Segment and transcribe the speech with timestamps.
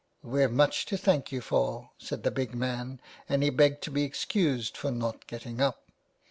[0.23, 4.01] 'We've much to thank you for,' said the big man, and he begged to be
[4.01, 5.85] excused for not getting up.